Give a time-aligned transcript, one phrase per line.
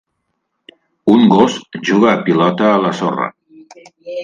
[1.15, 1.53] Un gos
[1.91, 3.31] juga a pilota a la sorra.